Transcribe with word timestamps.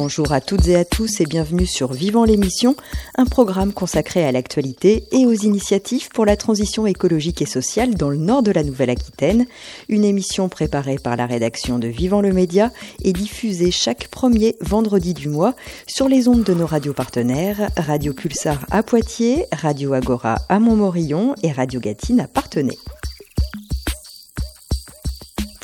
Bonjour 0.00 0.30
à 0.30 0.40
toutes 0.40 0.68
et 0.68 0.76
à 0.76 0.84
tous 0.84 1.20
et 1.20 1.26
bienvenue 1.26 1.66
sur 1.66 1.92
Vivant 1.92 2.22
l'émission, 2.22 2.76
un 3.16 3.24
programme 3.24 3.72
consacré 3.72 4.24
à 4.24 4.30
l'actualité 4.30 5.08
et 5.10 5.26
aux 5.26 5.32
initiatives 5.32 6.08
pour 6.10 6.24
la 6.24 6.36
transition 6.36 6.86
écologique 6.86 7.42
et 7.42 7.46
sociale 7.46 7.96
dans 7.96 8.08
le 8.08 8.16
nord 8.16 8.44
de 8.44 8.52
la 8.52 8.62
Nouvelle-Aquitaine. 8.62 9.46
Une 9.88 10.04
émission 10.04 10.48
préparée 10.48 10.98
par 11.02 11.16
la 11.16 11.26
rédaction 11.26 11.80
de 11.80 11.88
Vivant 11.88 12.20
le 12.20 12.32
Média 12.32 12.70
et 13.02 13.12
diffusée 13.12 13.72
chaque 13.72 14.06
premier 14.06 14.54
vendredi 14.60 15.14
du 15.14 15.28
mois 15.28 15.56
sur 15.88 16.08
les 16.08 16.28
ondes 16.28 16.44
de 16.44 16.54
nos 16.54 16.66
radios 16.66 16.94
partenaires, 16.94 17.68
Radio 17.76 18.14
Pulsar 18.14 18.66
à 18.70 18.84
Poitiers, 18.84 19.46
Radio 19.50 19.94
Agora 19.94 20.36
à 20.48 20.60
Montmorillon 20.60 21.34
et 21.42 21.50
Radio 21.50 21.80
Gatine 21.80 22.20
à 22.20 22.28
Partenay 22.28 22.78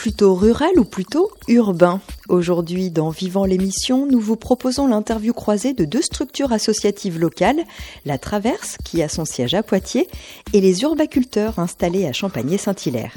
plutôt 0.05 0.35
rural 0.35 0.73
ou 0.77 0.85
plutôt 0.85 1.31
urbain? 1.49 1.99
Aujourd'hui, 2.31 2.91
dans 2.91 3.11
Vivant 3.11 3.45
l'émission, 3.45 4.07
nous 4.07 4.19
vous 4.19 4.37
proposons 4.37 4.87
l'interview 4.87 5.35
croisée 5.35 5.75
de 5.75 5.85
deux 5.85 6.01
structures 6.01 6.53
associatives 6.53 7.19
locales, 7.19 7.63
la 8.07 8.17
Traverse, 8.17 8.79
qui 8.83 9.03
a 9.03 9.11
son 9.11 9.27
siège 9.27 9.53
à 9.53 9.63
Poitiers, 9.63 10.09
et 10.55 10.63
les 10.63 10.83
urbaculteurs 10.83 11.59
installés 11.59 12.07
à 12.07 12.15
Champagné-Saint-Hilaire. 12.15 13.15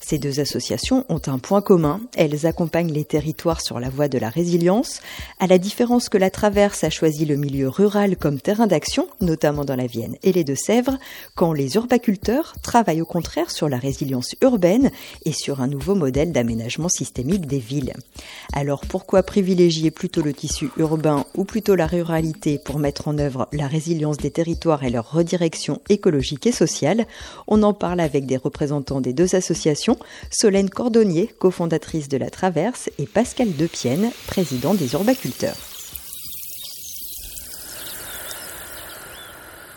Ces 0.00 0.18
deux 0.18 0.40
associations 0.40 1.04
ont 1.08 1.20
un 1.26 1.38
point 1.38 1.60
commun, 1.60 2.00
elles 2.16 2.46
accompagnent 2.46 2.92
les 2.92 3.04
territoires 3.04 3.60
sur 3.60 3.80
la 3.80 3.88
voie 3.88 4.08
de 4.08 4.18
la 4.18 4.30
résilience, 4.30 5.00
à 5.38 5.46
la 5.46 5.58
différence 5.58 6.08
que 6.08 6.18
la 6.18 6.30
Traverse 6.30 6.84
a 6.84 6.90
choisi 6.90 7.24
le 7.24 7.36
milieu 7.36 7.68
rural 7.68 8.16
comme 8.16 8.40
terrain 8.40 8.66
d'action, 8.66 9.06
notamment 9.20 9.64
dans 9.64 9.76
la 9.76 9.86
Vienne 9.86 10.16
et 10.22 10.32
les 10.32 10.44
Deux-Sèvres, 10.44 10.98
quand 11.34 11.52
les 11.52 11.74
urbaculteurs 11.76 12.54
travaillent 12.62 13.02
au 13.02 13.06
contraire 13.06 13.50
sur 13.50 13.68
la 13.68 13.78
résilience 13.78 14.34
urbaine 14.42 14.90
et 15.24 15.32
sur 15.32 15.60
un 15.60 15.66
nouveau 15.66 15.94
modèle 15.94 16.32
d'aménagement 16.32 16.88
systémique 16.88 17.46
des 17.46 17.58
villes. 17.58 17.94
Alors 18.52 18.82
pourquoi 18.82 19.22
privilégier 19.22 19.90
plutôt 19.90 20.22
le 20.22 20.32
tissu 20.32 20.70
urbain 20.76 21.24
ou 21.34 21.44
plutôt 21.44 21.74
la 21.74 21.86
ruralité 21.86 22.58
pour 22.58 22.78
mettre 22.78 23.08
en 23.08 23.18
œuvre 23.18 23.48
la 23.52 23.66
résilience 23.66 24.16
des 24.16 24.30
territoires 24.30 24.84
et 24.84 24.90
leur 24.90 25.10
redirection 25.10 25.80
écologique 25.88 26.46
et 26.46 26.52
sociale? 26.52 27.06
On 27.46 27.62
en 27.62 27.74
parle 27.74 28.00
avec 28.00 28.26
des 28.26 28.36
représentants 28.36 29.00
des 29.00 29.12
deux 29.12 29.34
associations 29.34 29.87
Solène 30.30 30.70
Cordonnier, 30.70 31.30
cofondatrice 31.38 32.08
de 32.08 32.16
La 32.16 32.30
Traverse, 32.30 32.90
et 32.98 33.06
Pascal 33.06 33.54
Depienne, 33.56 34.10
président 34.26 34.74
des 34.74 34.92
urbaculteurs. 34.92 35.56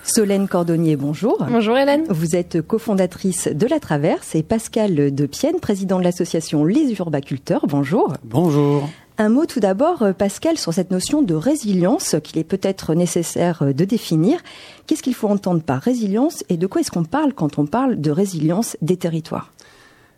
Solène 0.03 0.49
Cordonnier, 0.49 0.97
bonjour. 0.97 1.45
Bonjour 1.49 1.77
Hélène. 1.77 2.03
Vous 2.09 2.35
êtes 2.35 2.61
cofondatrice 2.61 3.47
de 3.47 3.65
La 3.65 3.79
Traverse 3.79 4.35
et 4.35 4.43
Pascal 4.43 5.15
Depienne, 5.15 5.61
président 5.61 5.99
de 5.99 6.03
l'association 6.03 6.65
Les 6.65 6.91
Urbaculteurs. 6.99 7.65
Bonjour. 7.65 8.13
Bonjour. 8.25 8.89
Un 9.17 9.29
mot 9.29 9.45
tout 9.45 9.59
d'abord, 9.59 10.03
Pascal, 10.17 10.57
sur 10.57 10.73
cette 10.73 10.91
notion 10.91 11.21
de 11.21 11.35
résilience 11.35 12.15
qu'il 12.23 12.39
est 12.39 12.43
peut-être 12.43 12.93
nécessaire 12.93 13.63
de 13.73 13.85
définir. 13.85 14.39
Qu'est-ce 14.87 15.03
qu'il 15.03 15.13
faut 15.13 15.29
entendre 15.29 15.61
par 15.61 15.79
résilience 15.79 16.43
et 16.49 16.57
de 16.57 16.67
quoi 16.67 16.81
est-ce 16.81 16.91
qu'on 16.91 17.03
parle 17.03 17.31
quand 17.33 17.57
on 17.59 17.65
parle 17.65 18.01
de 18.01 18.11
résilience 18.11 18.75
des 18.81 18.97
territoires? 18.97 19.51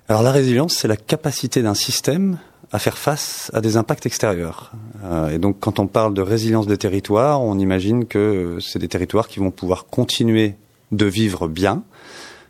Alors 0.09 0.21
la 0.21 0.31
résilience, 0.31 0.73
c'est 0.73 0.87
la 0.87 0.97
capacité 0.97 1.61
d'un 1.61 1.73
système 1.73 2.37
à 2.71 2.79
faire 2.79 2.97
face 2.97 3.51
à 3.53 3.61
des 3.61 3.77
impacts 3.77 4.05
extérieurs. 4.05 4.73
Euh, 5.05 5.29
et 5.29 5.37
donc 5.37 5.59
quand 5.59 5.79
on 5.79 5.87
parle 5.87 6.13
de 6.13 6.21
résilience 6.21 6.67
des 6.67 6.77
territoires, 6.77 7.41
on 7.41 7.57
imagine 7.59 8.05
que 8.05 8.57
c'est 8.59 8.79
des 8.79 8.87
territoires 8.87 9.27
qui 9.27 9.39
vont 9.39 9.51
pouvoir 9.51 9.85
continuer 9.85 10.55
de 10.91 11.05
vivre 11.05 11.47
bien 11.47 11.83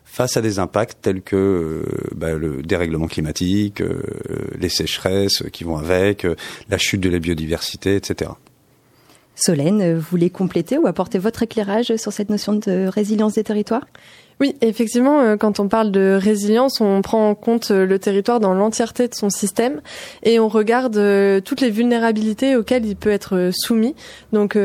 face 0.04 0.36
à 0.36 0.40
des 0.40 0.58
impacts 0.58 0.98
tels 1.02 1.22
que 1.22 1.36
euh, 1.36 1.82
bah, 2.14 2.34
le 2.34 2.62
dérèglement 2.62 3.06
climatique, 3.06 3.80
euh, 3.80 4.02
les 4.58 4.68
sécheresses 4.68 5.44
qui 5.52 5.64
vont 5.64 5.76
avec, 5.76 6.26
la 6.70 6.78
chute 6.78 7.00
de 7.00 7.10
la 7.10 7.18
biodiversité, 7.18 7.96
etc. 7.96 8.30
Solène, 9.36 9.94
vous 9.94 10.06
voulez 10.10 10.30
compléter 10.30 10.78
ou 10.78 10.86
apporter 10.86 11.18
votre 11.18 11.42
éclairage 11.42 11.94
sur 11.96 12.12
cette 12.12 12.30
notion 12.30 12.54
de 12.54 12.86
résilience 12.86 13.34
des 13.34 13.44
territoires? 13.44 13.86
Oui, 14.40 14.56
effectivement, 14.62 15.20
euh, 15.20 15.36
quand 15.36 15.60
on 15.60 15.68
parle 15.68 15.92
de 15.92 16.18
résilience, 16.20 16.80
on 16.80 17.02
prend 17.02 17.30
en 17.30 17.34
compte 17.36 17.70
euh, 17.70 17.86
le 17.86 17.98
territoire 18.00 18.40
dans 18.40 18.52
l'entièreté 18.52 19.06
de 19.06 19.14
son 19.14 19.30
système 19.30 19.80
et 20.24 20.40
on 20.40 20.48
regarde 20.48 20.96
euh, 20.96 21.40
toutes 21.40 21.60
les 21.60 21.70
vulnérabilités 21.70 22.56
auxquelles 22.56 22.84
il 22.84 22.96
peut 22.96 23.10
être 23.10 23.50
soumis. 23.54 23.94
Donc, 24.32 24.58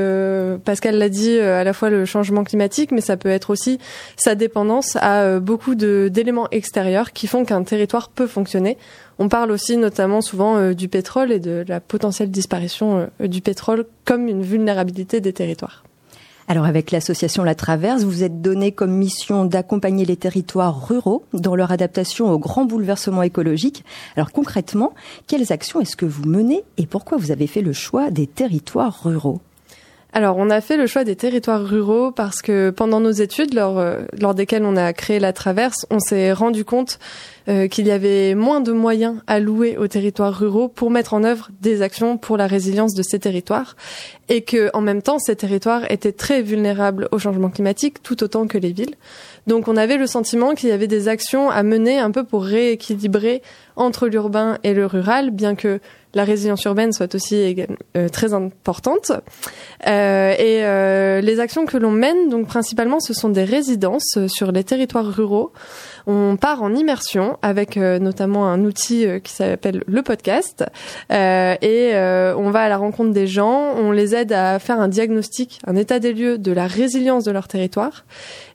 Pascal 0.66 0.98
l'a 0.98 1.10
dit, 1.10 1.40
à 1.40 1.64
la 1.64 1.74
fois 1.74 1.90
le 1.90 2.06
changement 2.06 2.44
climatique, 2.44 2.92
mais 2.92 3.02
ça 3.02 3.18
peut 3.18 3.30
être 3.30 3.50
aussi 3.50 3.80
sa 4.18 4.36
dépendance 4.36 4.98
à 5.00 5.40
beaucoup 5.40 5.76
d'éléments 5.76 6.48
extérieurs 6.52 7.12
qui 7.12 7.28
font 7.28 7.46
qu'un 7.46 7.64
territoire 7.64 8.10
peut 8.10 8.28
fonctionner. 8.28 8.78
On 9.20 9.30
parle 9.30 9.52
aussi 9.52 9.78
notamment 9.78 10.22
souvent 10.22 10.72
du 10.72 10.88
pétrole 10.88 11.32
et 11.32 11.40
de 11.40 11.64
la 11.68 11.80
potentielle 11.80 12.32
disparition 12.32 13.10
du 13.20 13.42
pétrole 13.42 13.86
comme 14.06 14.28
une 14.28 14.42
vulnérabilité 14.42 15.22
des 15.22 15.34
territoires. 15.34 15.84
Alors 16.52 16.66
avec 16.66 16.90
l'association 16.90 17.44
La 17.44 17.54
Traverse, 17.54 18.02
vous 18.02 18.24
êtes 18.24 18.42
donné 18.42 18.72
comme 18.72 18.90
mission 18.90 19.46
d'accompagner 19.46 20.04
les 20.04 20.18
territoires 20.18 20.88
ruraux 20.88 21.24
dans 21.32 21.56
leur 21.56 21.72
adaptation 21.72 22.32
aux 22.32 22.40
grands 22.40 22.66
bouleversements 22.66 23.22
écologiques. 23.22 23.86
Alors 24.16 24.32
concrètement, 24.32 24.96
quelles 25.28 25.54
actions 25.54 25.80
est-ce 25.80 25.96
que 25.96 26.08
vous 26.08 26.26
menez 26.26 26.64
et 26.78 26.88
pourquoi 26.88 27.20
vous 27.20 27.30
avez 27.30 27.46
fait 27.46 27.62
le 27.62 27.72
choix 27.72 28.10
des 28.10 28.26
territoires 28.26 29.04
ruraux? 29.04 29.42
Alors, 30.12 30.38
on 30.38 30.50
a 30.50 30.60
fait 30.60 30.76
le 30.76 30.88
choix 30.88 31.04
des 31.04 31.16
territoires 31.16 31.64
ruraux 31.64 32.12
parce 32.12 32.42
que 32.42 32.72
pendant 32.72 33.00
nos 33.00 33.12
études, 33.12 33.54
lors, 33.54 33.78
euh, 33.78 34.02
lors 34.20 34.34
desquelles 34.34 34.66
on 34.66 34.76
a 34.76 34.92
créé 34.92 35.20
la 35.20 35.34
traverse, 35.34 35.86
on 35.92 36.00
s'est 36.00 36.34
rendu 36.34 36.66
compte 36.66 36.98
euh, 37.48 37.68
qu'il 37.68 37.86
y 37.86 37.92
avait 37.92 38.34
moins 38.34 38.60
de 38.60 38.72
moyens 38.72 39.18
alloués 39.28 39.78
aux 39.78 39.88
territoires 39.88 40.34
ruraux 40.34 40.68
pour 40.68 40.90
mettre 40.90 41.14
en 41.14 41.24
œuvre 41.24 41.50
des 41.62 41.84
actions 41.84 42.18
pour 42.18 42.38
la 42.38 42.48
résilience 42.48 42.96
de 42.96 43.04
ces 43.04 43.20
territoires 43.20 43.76
et 44.30 44.42
que, 44.42 44.72
en 44.74 44.82
même 44.82 45.04
temps, 45.04 45.20
ces 45.20 45.36
territoires 45.36 45.90
étaient 45.92 46.12
très 46.12 46.42
vulnérables 46.42 47.08
au 47.12 47.20
changement 47.20 47.50
climatique 47.50 48.02
tout 48.02 48.24
autant 48.24 48.48
que 48.48 48.58
les 48.58 48.72
villes. 48.72 48.96
Donc, 49.46 49.68
on 49.68 49.78
avait 49.78 49.98
le 49.98 50.08
sentiment 50.08 50.56
qu'il 50.56 50.70
y 50.70 50.72
avait 50.72 50.88
des 50.88 51.08
actions 51.08 51.52
à 51.52 51.62
mener 51.62 52.00
un 52.00 52.10
peu 52.10 52.24
pour 52.24 52.44
rééquilibrer 52.44 53.44
entre 53.76 54.08
l'urbain 54.08 54.58
et 54.64 54.74
le 54.74 54.88
rural, 54.88 55.30
bien 55.30 55.54
que 55.54 55.80
la 56.14 56.24
résilience 56.24 56.64
urbaine 56.64 56.92
soit 56.92 57.14
aussi 57.14 57.56
euh, 57.96 58.10
très 58.10 58.34
importante. 58.34 59.12
Euh, 59.88 60.32
et 60.32 60.64
euh, 60.64 61.22
les 61.22 61.40
actions 61.40 61.66
que 61.66 61.78
l'on 61.78 61.92
mène, 61.92 62.30
donc 62.30 62.48
principalement, 62.48 63.00
ce 63.00 63.14
sont 63.14 63.30
des 63.30 63.44
résidences 63.44 64.18
sur 64.28 64.52
les 64.52 64.64
territoires 64.64 65.06
ruraux. 65.06 65.52
On 66.08 66.38
part 66.38 66.64
en 66.64 66.74
immersion 66.74 67.38
avec 67.42 67.78
notamment 67.78 68.48
un 68.48 68.64
outil 68.64 69.06
qui 69.24 69.34
s'appelle 69.34 69.84
le 69.88 70.02
podcast. 70.02 70.66
Et 71.10 71.92
on 71.94 72.52
va 72.52 72.62
à 72.62 72.70
la 72.70 72.78
rencontre 72.78 73.12
des 73.12 73.28
gens, 73.28 73.74
on 73.76 73.92
les 73.92 74.16
aide 74.16 74.34
à 74.34 74.60
faire 74.60 74.80
un 74.80 74.88
diagnostic, 74.88 75.60
un 75.66 75.76
état 75.76 76.00
des 76.00 76.14
lieux 76.14 76.38
de 76.38 76.52
la 76.52 76.68
résilience 76.68 77.24
de 77.24 77.32
leur 77.32 77.48
territoire. 77.48 78.06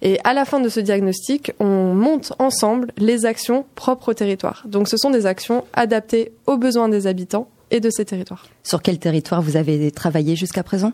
Et 0.02 0.18
à 0.24 0.34
la 0.34 0.44
fin 0.44 0.60
de 0.60 0.68
ce 0.68 0.80
diagnostic, 0.80 1.52
on 1.60 1.94
monte 1.94 2.32
ensemble 2.38 2.92
les 2.98 3.26
actions 3.26 3.64
propres 3.74 4.10
au 4.10 4.14
territoire. 4.14 4.62
Donc 4.66 4.88
ce 4.88 4.96
sont 4.96 5.10
des 5.10 5.26
actions 5.26 5.64
adaptées 5.72 6.32
aux 6.46 6.56
besoins 6.56 6.88
des 6.88 7.06
habitants 7.06 7.48
et 7.74 7.80
de 7.80 7.90
ces 7.90 8.04
territoires. 8.04 8.46
Sur 8.62 8.82
quel 8.82 8.98
territoire 9.00 9.42
vous 9.42 9.56
avez 9.56 9.90
travaillé 9.90 10.36
jusqu'à 10.36 10.62
présent 10.62 10.92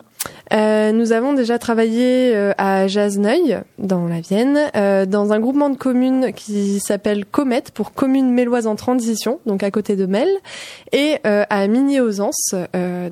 euh, 0.54 0.92
Nous 0.92 1.12
avons 1.12 1.34
déjà 1.34 1.58
travaillé 1.58 2.34
euh, 2.34 2.52
à 2.56 2.88
Jasneuil, 2.88 3.60
dans 3.78 4.08
la 4.08 4.20
Vienne, 4.20 4.58
euh, 4.74 5.04
dans 5.04 5.34
un 5.34 5.40
groupement 5.40 5.68
de 5.68 5.76
communes 5.76 6.32
qui 6.32 6.80
s'appelle 6.80 7.26
Comet, 7.26 7.64
pour 7.74 7.92
Communes 7.92 8.32
Méloises 8.32 8.66
en 8.66 8.76
Transition, 8.76 9.40
donc 9.44 9.62
à 9.62 9.70
côté 9.70 9.94
de 9.94 10.06
Mel, 10.06 10.28
et 10.92 11.18
à 11.24 11.68
Migné-aux-Anses, 11.68 12.54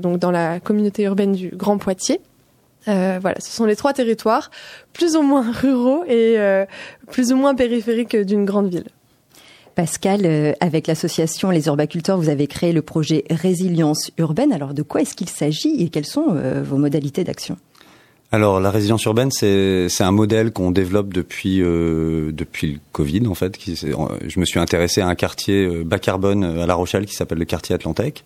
donc 0.00 0.18
dans 0.18 0.30
la 0.30 0.60
communauté 0.60 1.02
urbaine 1.02 1.32
du 1.32 1.50
Grand 1.50 1.76
Poitiers. 1.76 2.20
voilà, 2.86 3.34
ce 3.38 3.50
sont 3.50 3.66
les 3.66 3.76
trois 3.76 3.92
territoires 3.92 4.50
plus 4.94 5.14
ou 5.16 5.22
moins 5.22 5.44
ruraux 5.52 6.04
et 6.08 6.38
plus 7.10 7.32
ou 7.32 7.36
moins 7.36 7.54
périphériques 7.54 8.16
d'une 8.16 8.46
grande 8.46 8.70
ville. 8.70 8.86
Pascal, 9.78 10.22
euh, 10.24 10.54
avec 10.58 10.88
l'association 10.88 11.50
Les 11.50 11.68
Urbaculteurs, 11.68 12.18
vous 12.18 12.30
avez 12.30 12.48
créé 12.48 12.72
le 12.72 12.82
projet 12.82 13.22
Résilience 13.30 14.10
urbaine. 14.18 14.52
Alors 14.52 14.74
de 14.74 14.82
quoi 14.82 15.02
est-ce 15.02 15.14
qu'il 15.14 15.28
s'agit 15.28 15.80
et 15.80 15.88
quelles 15.88 16.04
sont 16.04 16.30
euh, 16.34 16.64
vos 16.64 16.78
modalités 16.78 17.22
d'action? 17.22 17.56
Alors 18.32 18.58
la 18.58 18.72
résilience 18.72 19.04
urbaine, 19.04 19.30
c'est 19.30 19.88
un 20.00 20.10
modèle 20.10 20.50
qu'on 20.50 20.72
développe 20.72 21.14
depuis 21.14 21.62
euh, 21.62 22.32
depuis 22.32 22.72
le 22.72 22.78
Covid 22.90 23.28
en 23.28 23.34
fait. 23.34 23.56
Je 23.64 24.40
me 24.40 24.44
suis 24.44 24.58
intéressé 24.58 25.00
à 25.00 25.06
un 25.06 25.14
quartier 25.14 25.68
bas 25.84 26.00
carbone 26.00 26.42
à 26.42 26.66
La 26.66 26.74
Rochelle 26.74 27.06
qui 27.06 27.14
s'appelle 27.14 27.38
le 27.38 27.44
quartier 27.44 27.72
Atlantique 27.72 28.24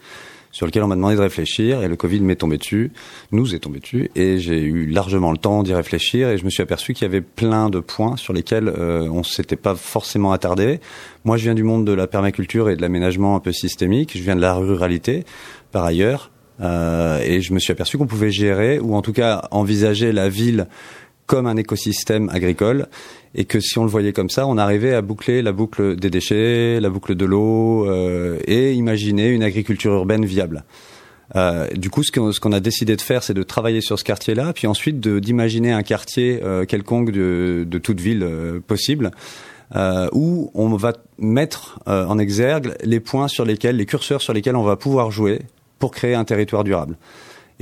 sur 0.53 0.67
lequel 0.67 0.83
on 0.83 0.87
m'a 0.87 0.95
demandé 0.95 1.17
de 1.17 1.21
réfléchir 1.21 1.83
et 1.83 1.89
le 1.89 1.97
Covid 1.97 2.21
m'est 2.21 2.37
tombé 2.37 2.59
dessus, 2.59 2.93
nous 3.33 3.55
est 3.55 3.59
tombé 3.59 3.81
dessus 3.81 4.11
et 4.15 4.39
j'ai 4.39 4.61
eu 4.61 4.87
largement 4.87 5.33
le 5.33 5.39
temps 5.39 5.63
d'y 5.63 5.75
réfléchir 5.75 6.29
et 6.29 6.39
je 6.39 6.45
me 6.45 6.51
suis 6.51 6.63
aperçu 6.63 6.93
qu'il 6.93 7.03
y 7.03 7.11
avait 7.11 7.23
plein 7.23 7.71
de 7.71 7.81
points 7.81 8.17
sur 8.17 8.33
lesquels 8.33 8.69
euh, 8.69 9.09
on 9.11 9.23
s'était 9.23 9.57
pas 9.57 9.75
forcément 9.75 10.33
attardé. 10.33 10.81
Moi, 11.25 11.39
je 11.39 11.45
viens 11.45 11.55
du 11.55 11.65
monde 11.65 11.87
de 11.87 11.93
la 11.93 12.07
permaculture 12.07 12.69
et 12.69 12.77
de 12.77 12.83
l'aménagement 12.83 13.35
un 13.35 13.41
peu 13.41 13.53
systémique. 13.53 14.13
Je 14.15 14.23
viens 14.23 14.37
de 14.37 14.41
la 14.41 14.55
ruralité, 14.55 15.25
par 15.73 15.85
ailleurs, 15.85 16.31
euh, 16.61 17.21
et 17.25 17.41
je 17.41 17.53
me 17.55 17.59
suis 17.59 17.73
aperçu 17.73 17.97
qu'on 17.97 18.07
pouvait 18.07 18.31
gérer 18.31 18.79
ou 18.79 18.95
en 18.95 19.03
tout 19.03 19.13
cas 19.13 19.49
envisager 19.51 20.13
la 20.13 20.29
ville 20.29 20.69
comme 21.27 21.47
un 21.47 21.57
écosystème 21.57 22.29
agricole 22.29 22.89
et 23.35 23.45
que 23.45 23.61
si 23.61 23.79
on 23.79 23.85
le 23.85 23.91
voyait 23.91 24.13
comme 24.13 24.31
ça, 24.31 24.47
on 24.47 24.59
arrivait 24.59 24.95
à 24.95 25.03
boucler 25.03 25.43
la 25.43 25.53
boucle 25.53 25.97
des 25.97 26.11
déchets, 26.11 26.81
la 26.81 26.91
boucle 26.91 27.15
de 27.15 27.25
l'eau 27.25 27.87
euh, 27.89 28.39
et 28.47 28.73
imaginer 28.75 29.29
une 29.29 29.43
agriculture 29.43 29.93
urbaine 29.93 30.25
viable. 30.25 30.65
Euh, 31.35 31.69
du 31.69 31.91
coup, 31.91 32.03
ce 32.03 32.41
qu'on 32.41 32.53
a 32.53 32.61
décidé 32.61 32.97
de 32.97 33.01
faire, 33.01 33.23
c'est 33.23 33.35
de 33.35 33.43
travailler 33.43 33.81
sur 33.81 33.99
ce 33.99 34.05
quartier-là, 34.05 34.53
puis 34.53 34.67
ensuite 34.67 35.01
d'imaginer 35.01 35.73
un 35.73 35.83
quartier 35.83 36.41
euh, 36.43 36.65
quelconque 36.65 37.11
de, 37.11 37.65
de, 37.67 37.79
toute 37.79 38.01
ville 38.01 38.23
euh, 38.23 38.61
possible. 38.61 39.11
Euh, 39.75 40.07
où 40.13 40.51
on 40.53 40.69
va 40.77 40.93
mettre 41.17 41.81
en 41.87 42.19
exergue 42.19 42.75
les 42.85 43.01
points 43.01 43.27
sur 43.27 43.47
lesquels, 43.47 43.77
les 43.77 43.87
curseurs 43.87 44.21
sur 44.21 44.35
lesquels 44.35 44.55
on 44.55 44.65
va 44.65 44.77
pouvoir 44.77 45.11
jouer 45.11 45.41
pour 45.79 45.93
créer 45.93 46.15
un 46.15 46.25
territoire 46.25 46.63
durable. 46.63 46.99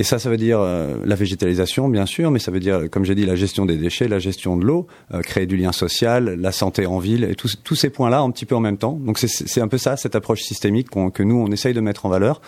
Et 0.00 0.02
ça, 0.02 0.18
ça 0.18 0.30
veut 0.30 0.38
dire 0.38 0.60
euh, 0.60 0.96
la 1.04 1.14
végétalisation, 1.14 1.90
bien 1.90 2.06
sûr, 2.06 2.30
mais 2.30 2.38
ça 2.38 2.50
veut 2.50 2.58
dire, 2.58 2.88
comme 2.90 3.04
j'ai 3.04 3.14
dit, 3.14 3.26
la 3.26 3.36
gestion 3.36 3.66
des 3.66 3.76
déchets, 3.76 4.08
la 4.08 4.18
gestion 4.18 4.56
de 4.56 4.64
l'eau, 4.64 4.86
euh, 5.12 5.20
créer 5.20 5.44
du 5.44 5.58
lien 5.58 5.72
social, 5.72 6.36
la 6.40 6.52
santé 6.52 6.86
en 6.86 6.98
ville, 6.98 7.24
et 7.24 7.34
tous, 7.34 7.58
tous 7.62 7.74
ces 7.74 7.90
points-là 7.90 8.20
un 8.20 8.30
petit 8.30 8.46
peu 8.46 8.54
en 8.54 8.60
même 8.60 8.78
temps. 8.78 8.94
Donc 8.94 9.18
c'est 9.18 9.60
un 9.60 9.68
peu 9.68 9.76
ça, 9.76 9.98
cette 9.98 10.14
approche 10.14 10.40
systémique 10.40 10.88
que 10.88 11.22
nous, 11.22 11.36
on 11.36 11.52
essaye 11.52 11.74
de 11.74 11.82
mettre 11.82 12.06
en 12.06 12.08
valeur, 12.08 12.40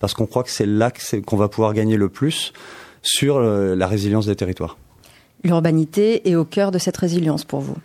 parce 0.00 0.12
qu'on 0.12 0.26
croit 0.26 0.42
que 0.42 0.50
c'est 0.50 0.66
là 0.66 0.92
qu'on 1.24 1.38
va 1.38 1.48
pouvoir 1.48 1.72
gagner 1.72 1.96
le 1.96 2.10
plus 2.10 2.52
sur 3.00 3.38
euh, 3.38 3.74
la 3.74 3.86
résilience 3.86 4.26
des 4.26 4.36
territoires. 4.36 4.76
L'urbanité 5.44 6.28
est 6.28 6.34
au 6.34 6.44
cœur 6.44 6.72
de 6.72 6.78
cette 6.78 6.98
résilience 6.98 7.42
pour 7.42 7.60
vous 7.60 7.78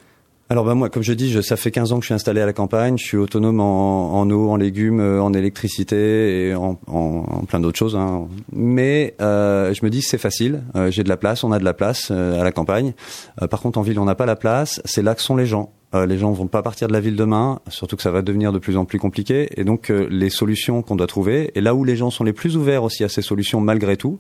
alors 0.53 0.65
ben 0.65 0.75
moi, 0.75 0.88
comme 0.91 1.01
je 1.01 1.13
dis, 1.13 1.31
je, 1.31 1.41
ça 1.41 1.55
fait 1.55 1.71
15 1.71 1.94
ans 1.94 1.95
que 1.95 2.03
je 2.03 2.09
suis 2.09 2.13
installé 2.13 2.39
à 2.39 2.45
la 2.45 2.53
campagne. 2.53 2.95
Je 3.00 3.03
suis 3.03 3.17
autonome 3.17 3.59
en, 3.59 4.13
en 4.13 4.29
eau, 4.29 4.51
en 4.51 4.55
légumes, 4.55 5.00
euh, 5.00 5.19
en 5.19 5.33
électricité 5.33 6.50
et 6.50 6.53
en, 6.53 6.79
en, 6.85 7.44
plein 7.47 7.59
d'autres 7.59 7.79
choses. 7.79 7.95
Hein. 7.95 8.27
Mais 8.51 9.15
euh, 9.19 9.73
je 9.73 9.83
me 9.83 9.89
dis 9.89 10.03
c'est 10.03 10.19
facile. 10.19 10.61
Euh, 10.75 10.91
J'ai 10.91 11.03
de 11.03 11.09
la 11.09 11.17
place, 11.17 11.44
on 11.44 11.51
a 11.51 11.57
de 11.57 11.63
la 11.63 11.73
place 11.73 12.09
euh, 12.11 12.39
à 12.39 12.44
la 12.44 12.51
campagne. 12.51 12.94
Euh, 13.41 13.47
par 13.47 13.61
contre, 13.61 13.79
en 13.79 13.81
ville, 13.81 13.97
on 13.97 14.05
n'a 14.05 14.13
pas 14.13 14.27
la 14.27 14.35
place. 14.35 14.79
C'est 14.85 15.01
là 15.01 15.15
que 15.15 15.23
sont 15.23 15.35
les 15.35 15.47
gens. 15.47 15.71
les 15.91 16.19
gens 16.19 16.31
vont 16.33 16.45
pas 16.45 16.61
partir 16.61 16.88
de 16.88 16.94
la 16.94 17.00
ville 17.00 17.15
demain, 17.15 17.59
surtout 17.67 17.95
que 17.95 18.03
ça 18.03 18.11
va 18.11 18.21
devenir 18.21 18.51
de 18.51 18.59
plus 18.59 18.77
en 18.77 18.85
plus 18.85 19.00
compliqué. 19.00 19.50
Et 19.59 19.63
donc 19.63 19.89
les 19.89 20.29
solutions 20.29 20.83
qu'on 20.83 20.95
doit 20.95 21.07
trouver, 21.07 21.50
et 21.55 21.61
là 21.61 21.73
où 21.73 21.83
les 21.83 21.95
gens 21.95 22.11
sont 22.11 22.23
les 22.23 22.33
plus 22.33 22.57
ouverts 22.57 22.83
aussi 22.83 23.03
à 23.03 23.09
ces 23.09 23.23
solutions 23.23 23.59
malgré 23.59 23.97
tout, 23.97 24.19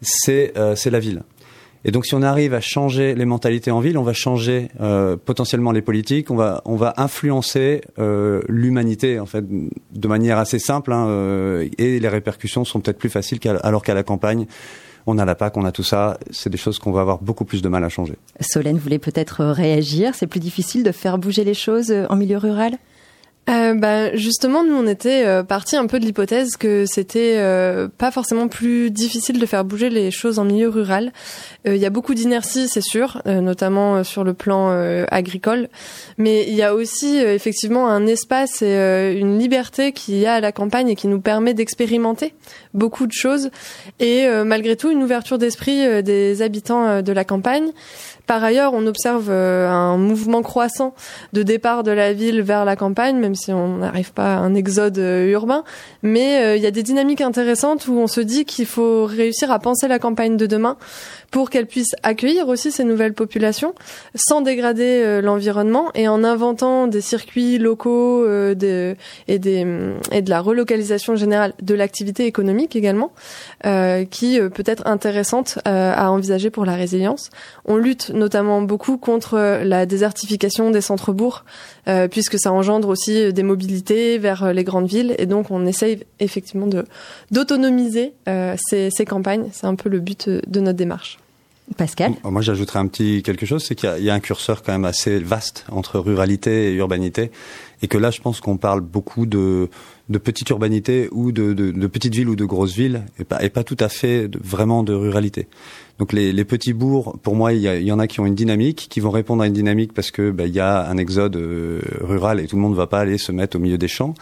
c'est 0.00 0.52
la 0.54 1.00
ville. 1.00 1.22
Et 1.86 1.92
donc, 1.92 2.04
si 2.04 2.16
on 2.16 2.22
arrive 2.22 2.52
à 2.52 2.60
changer 2.60 3.14
les 3.14 3.24
mentalités 3.24 3.70
en 3.70 3.78
ville, 3.78 3.96
on 3.96 4.02
va 4.02 4.12
changer 4.12 4.68
euh, 4.80 5.16
potentiellement 5.16 5.70
les 5.70 5.82
politiques, 5.82 6.32
on 6.32 6.34
va 6.34 6.60
on 6.64 6.74
va 6.74 6.94
influencer 6.96 7.80
euh, 8.00 8.42
l'humanité 8.48 9.20
en 9.20 9.26
fait 9.26 9.44
de 9.48 10.08
manière 10.08 10.36
assez 10.38 10.58
simple, 10.58 10.92
hein, 10.92 11.06
euh, 11.06 11.68
et 11.78 12.00
les 12.00 12.08
répercussions 12.08 12.64
sont 12.64 12.80
peut-être 12.80 12.98
plus 12.98 13.08
faciles 13.08 13.38
alors 13.62 13.84
qu'à 13.84 13.94
la 13.94 14.02
campagne. 14.02 14.46
On 15.06 15.18
a 15.18 15.24
la 15.24 15.36
PAC, 15.36 15.56
on 15.56 15.64
a 15.64 15.70
tout 15.70 15.84
ça. 15.84 16.18
C'est 16.32 16.50
des 16.50 16.58
choses 16.58 16.80
qu'on 16.80 16.90
va 16.90 17.02
avoir 17.02 17.22
beaucoup 17.22 17.44
plus 17.44 17.62
de 17.62 17.68
mal 17.68 17.84
à 17.84 17.88
changer. 17.88 18.14
Solène 18.40 18.76
voulait 18.76 18.98
peut-être 18.98 19.44
réagir? 19.44 20.16
C'est 20.16 20.26
plus 20.26 20.40
difficile 20.40 20.82
de 20.82 20.90
faire 20.90 21.16
bouger 21.18 21.44
les 21.44 21.54
choses 21.54 21.94
en 22.10 22.16
milieu 22.16 22.38
rural? 22.38 22.76
Euh, 23.48 23.74
bah, 23.74 24.14
justement, 24.16 24.64
nous 24.64 24.74
on 24.74 24.86
était 24.88 25.24
euh, 25.24 25.44
parti 25.44 25.76
un 25.76 25.86
peu 25.86 26.00
de 26.00 26.04
l'hypothèse 26.04 26.56
que 26.56 26.84
c'était 26.84 27.36
euh, 27.36 27.86
pas 27.86 28.10
forcément 28.10 28.48
plus 28.48 28.90
difficile 28.90 29.38
de 29.38 29.46
faire 29.46 29.64
bouger 29.64 29.88
les 29.88 30.10
choses 30.10 30.40
en 30.40 30.44
milieu 30.44 30.68
rural. 30.68 31.12
Euh, 31.66 31.76
il 31.76 31.80
y 31.80 31.86
a 31.86 31.90
beaucoup 31.90 32.14
d'inertie, 32.14 32.66
c'est 32.68 32.82
sûr, 32.82 33.22
notamment 33.24 34.02
sur 34.04 34.24
le 34.24 34.34
plan 34.34 34.70
agricole, 35.10 35.68
mais 36.18 36.44
il 36.48 36.54
y 36.54 36.62
a 36.62 36.74
aussi 36.74 37.18
effectivement 37.18 37.88
un 37.88 38.06
espace 38.06 38.62
et 38.62 39.16
une 39.18 39.38
liberté 39.38 39.92
qu'il 39.92 40.16
y 40.16 40.26
a 40.26 40.34
à 40.34 40.40
la 40.40 40.52
campagne 40.52 40.88
et 40.88 40.96
qui 40.96 41.08
nous 41.08 41.20
permet 41.20 41.54
d'expérimenter 41.54 42.34
beaucoup 42.76 43.06
de 43.06 43.12
choses 43.12 43.50
et 44.00 44.26
malgré 44.44 44.76
tout 44.76 44.90
une 44.90 45.02
ouverture 45.02 45.38
d'esprit 45.38 46.02
des 46.02 46.42
habitants 46.42 47.02
de 47.02 47.12
la 47.12 47.24
campagne. 47.24 47.72
Par 48.26 48.42
ailleurs, 48.42 48.72
on 48.74 48.86
observe 48.86 49.28
euh, 49.30 49.68
un 49.68 49.96
mouvement 49.96 50.42
croissant 50.42 50.94
de 51.32 51.44
départ 51.44 51.84
de 51.84 51.92
la 51.92 52.12
ville 52.12 52.42
vers 52.42 52.64
la 52.64 52.74
campagne, 52.74 53.16
même 53.18 53.36
si 53.36 53.52
on 53.52 53.78
n'arrive 53.78 54.12
pas 54.12 54.34
à 54.34 54.38
un 54.38 54.54
exode 54.54 54.98
euh, 54.98 55.30
urbain. 55.30 55.62
Mais 56.02 56.42
euh, 56.42 56.56
il 56.56 56.62
y 56.62 56.66
a 56.66 56.72
des 56.72 56.82
dynamiques 56.82 57.20
intéressantes 57.20 57.86
où 57.86 57.92
on 57.92 58.08
se 58.08 58.20
dit 58.20 58.44
qu'il 58.44 58.66
faut 58.66 59.04
réussir 59.04 59.52
à 59.52 59.60
penser 59.60 59.86
la 59.86 60.00
campagne 60.00 60.36
de 60.36 60.46
demain 60.46 60.76
pour 61.30 61.50
qu'elle 61.50 61.66
puisse 61.66 61.94
accueillir 62.02 62.48
aussi 62.48 62.72
ces 62.72 62.82
nouvelles 62.82 63.14
populations 63.14 63.74
sans 64.14 64.40
dégrader 64.40 65.20
l'environnement 65.20 65.90
et 65.94 66.08
en 66.08 66.22
inventant 66.22 66.86
des 66.86 67.00
circuits 67.00 67.58
locaux 67.58 68.24
et, 68.24 68.54
des, 68.54 68.96
et 69.26 69.38
de 70.22 70.30
la 70.30 70.40
relocalisation 70.40 71.16
générale 71.16 71.52
de 71.60 71.74
l'activité 71.74 72.26
économique 72.26 72.65
également, 72.74 73.12
qui 74.10 74.40
peut 74.54 74.64
être 74.66 74.86
intéressante 74.86 75.58
à 75.64 76.10
envisager 76.10 76.50
pour 76.50 76.64
la 76.64 76.74
résilience. 76.74 77.30
On 77.64 77.76
lutte 77.76 78.10
notamment 78.10 78.62
beaucoup 78.62 78.96
contre 78.96 79.62
la 79.62 79.86
désertification 79.86 80.70
des 80.70 80.80
centres-bourgs, 80.80 81.44
euh, 81.88 82.08
puisque 82.08 82.38
ça 82.38 82.52
engendre 82.52 82.88
aussi 82.88 83.32
des 83.32 83.42
mobilités 83.42 84.18
vers 84.18 84.52
les 84.52 84.64
grandes 84.64 84.88
villes. 84.88 85.14
Et 85.18 85.26
donc, 85.26 85.50
on 85.50 85.66
essaye 85.66 86.04
effectivement 86.20 86.66
de 86.66 86.84
d'autonomiser 87.30 88.12
euh, 88.28 88.56
ces, 88.58 88.90
ces 88.90 89.04
campagnes. 89.04 89.48
C'est 89.52 89.66
un 89.66 89.74
peu 89.74 89.88
le 89.88 90.00
but 90.00 90.28
de 90.28 90.60
notre 90.60 90.78
démarche. 90.78 91.18
Pascal? 91.76 92.12
Moi, 92.22 92.42
j'ajouterais 92.42 92.78
un 92.78 92.86
petit 92.86 93.22
quelque 93.24 93.44
chose, 93.44 93.64
c'est 93.64 93.74
qu'il 93.74 93.90
y, 93.98 94.10
a 94.10 94.14
un 94.14 94.20
curseur 94.20 94.62
quand 94.62 94.70
même 94.70 94.84
assez 94.84 95.18
vaste 95.18 95.64
entre 95.68 95.98
ruralité 95.98 96.70
et 96.70 96.74
urbanité, 96.74 97.32
et 97.82 97.88
que 97.88 97.98
là, 97.98 98.10
je 98.10 98.20
pense 98.20 98.40
qu'on 98.40 98.56
parle 98.56 98.80
beaucoup 98.80 99.26
de, 99.26 99.68
de 100.08 100.18
petite 100.18 100.48
urbanité 100.50 101.08
ou 101.12 101.32
de, 101.32 101.52
de, 101.52 101.70
de 101.70 101.86
petites 101.86 102.14
villes 102.14 102.28
ou 102.28 102.36
de 102.36 102.44
grosses 102.44 102.74
villes, 102.74 103.04
et 103.18 103.24
pas, 103.24 103.42
et 103.42 103.50
pas 103.50 103.64
tout 103.64 103.76
à 103.80 103.88
fait 103.88 104.30
vraiment 104.42 104.82
de 104.82 104.94
ruralité. 104.94 105.48
Donc 105.98 106.12
les, 106.12 106.32
les 106.32 106.44
petits 106.44 106.74
bourgs, 106.74 107.16
pour 107.22 107.34
moi, 107.34 107.54
il 107.54 107.60
y, 107.60 107.84
y, 107.84 107.92
en 107.92 107.98
a 107.98 108.06
qui 108.06 108.20
ont 108.20 108.26
une 108.26 108.34
dynamique, 108.34 108.86
qui 108.90 109.00
vont 109.00 109.10
répondre 109.10 109.42
à 109.42 109.46
une 109.46 109.54
dynamique 109.54 109.94
parce 109.94 110.10
que 110.10 110.30
bah, 110.30 110.46
il 110.46 110.54
y 110.54 110.60
a 110.60 110.88
un 110.88 110.98
exode 110.98 111.36
euh, 111.36 111.80
rural 112.00 112.38
et 112.38 112.46
tout 112.46 112.56
le 112.56 112.62
monde 112.62 112.72
ne 112.72 112.76
va 112.76 112.86
pas 112.86 113.00
aller 113.00 113.16
se 113.16 113.32
mettre 113.32 113.56
au 113.56 113.60
milieu 113.60 113.78
des 113.78 113.88
champs, 113.88 114.14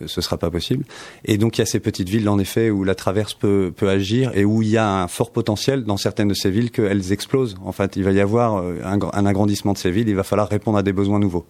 euh, 0.00 0.06
ce 0.06 0.20
sera 0.20 0.38
pas 0.38 0.50
possible. 0.50 0.84
Et 1.24 1.38
donc 1.38 1.56
il 1.56 1.60
y 1.60 1.62
a 1.62 1.66
ces 1.66 1.78
petites 1.78 2.08
villes 2.08 2.28
en 2.28 2.38
effet 2.38 2.70
où 2.70 2.82
la 2.82 2.96
traverse 2.96 3.34
peut, 3.34 3.72
peut 3.74 3.88
agir 3.88 4.32
et 4.34 4.44
où 4.44 4.60
il 4.62 4.68
y 4.68 4.76
a 4.76 5.02
un 5.02 5.08
fort 5.08 5.30
potentiel 5.30 5.84
dans 5.84 5.96
certaines 5.96 6.28
de 6.28 6.34
ces 6.34 6.50
villes 6.50 6.72
qu'elles 6.72 7.12
explosent. 7.12 7.56
En 7.64 7.72
fait, 7.72 7.94
il 7.96 8.02
va 8.02 8.10
y 8.10 8.20
avoir 8.20 8.56
euh, 8.56 8.80
un, 8.84 8.98
un 9.12 9.26
agrandissement 9.26 9.72
de 9.72 9.78
ces 9.78 9.92
villes, 9.92 10.08
il 10.08 10.16
va 10.16 10.24
falloir 10.24 10.48
répondre 10.48 10.78
à 10.78 10.82
des 10.82 10.92
besoins 10.92 11.20
nouveaux 11.20 11.46